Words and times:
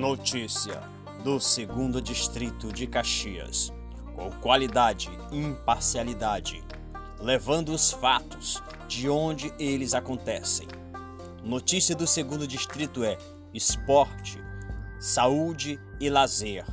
Notícia 0.00 0.80
do 1.22 1.38
segundo 1.38 2.00
distrito 2.00 2.72
de 2.72 2.86
Caxias, 2.86 3.70
com 4.14 4.30
qualidade 4.30 5.10
e 5.30 5.36
imparcialidade, 5.36 6.64
levando 7.20 7.68
os 7.68 7.92
fatos 7.92 8.62
de 8.88 9.10
onde 9.10 9.52
eles 9.58 9.92
acontecem. 9.92 10.66
Notícia 11.44 11.94
do 11.94 12.06
segundo 12.06 12.46
distrito 12.46 13.04
é 13.04 13.18
esporte, 13.52 14.42
saúde 14.98 15.78
e 16.00 16.08
lazer. 16.08 16.64